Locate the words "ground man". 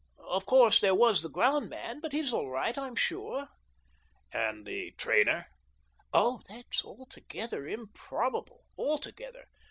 1.29-1.99